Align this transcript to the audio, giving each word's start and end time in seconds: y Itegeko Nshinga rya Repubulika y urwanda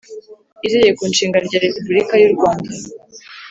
y 0.61 0.65
Itegeko 0.67 1.01
Nshinga 1.11 1.37
rya 1.47 1.59
Repubulika 1.65 2.13
y 2.17 2.25
urwanda 2.27 2.71